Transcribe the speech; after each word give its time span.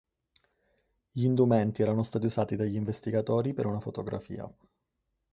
Gli 1.11 1.25
indumenti 1.25 1.83
erano 1.83 2.01
stati 2.01 2.25
usati 2.25 2.55
dagli 2.55 2.73
investigatori 2.73 3.53
per 3.53 3.67
una 3.67 3.79
fotografia. 3.79 4.51